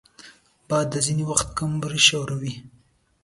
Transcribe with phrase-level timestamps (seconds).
[0.69, 2.53] باد ځینې وخت کمرې ښوروي